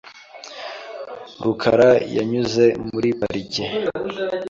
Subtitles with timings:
[1.43, 3.63] rukara yanyuze muri parike.